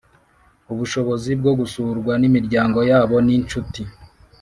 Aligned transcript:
Ubushobozi 0.71 1.31
bwo 1.39 1.51
gusurwa 1.59 2.13
n 2.21 2.23
imiryango 2.29 2.79
yabo 2.91 3.15
n 3.25 3.27
inshuti 3.37 3.81